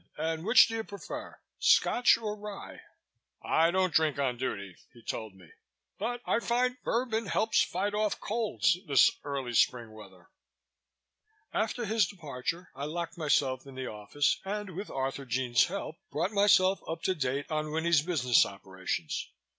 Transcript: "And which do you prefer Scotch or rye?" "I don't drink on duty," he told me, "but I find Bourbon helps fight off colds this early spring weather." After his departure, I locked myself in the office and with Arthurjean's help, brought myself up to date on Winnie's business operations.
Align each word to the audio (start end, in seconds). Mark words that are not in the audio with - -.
"And 0.17 0.43
which 0.45 0.67
do 0.67 0.73
you 0.77 0.83
prefer 0.83 1.37
Scotch 1.59 2.17
or 2.17 2.35
rye?" 2.35 2.79
"I 3.43 3.69
don't 3.69 3.93
drink 3.93 4.17
on 4.17 4.35
duty," 4.35 4.75
he 4.95 5.03
told 5.03 5.35
me, 5.35 5.51
"but 5.99 6.21
I 6.25 6.39
find 6.39 6.75
Bourbon 6.83 7.27
helps 7.27 7.61
fight 7.61 7.93
off 7.93 8.19
colds 8.19 8.79
this 8.87 9.11
early 9.23 9.53
spring 9.53 9.91
weather." 9.91 10.31
After 11.53 11.85
his 11.85 12.07
departure, 12.07 12.71
I 12.73 12.85
locked 12.85 13.15
myself 13.15 13.67
in 13.67 13.75
the 13.75 13.91
office 13.91 14.39
and 14.43 14.71
with 14.71 14.89
Arthurjean's 14.89 15.65
help, 15.65 15.97
brought 16.11 16.31
myself 16.31 16.79
up 16.87 17.03
to 17.03 17.13
date 17.13 17.45
on 17.51 17.69
Winnie's 17.71 18.01
business 18.01 18.43
operations. 18.43 19.29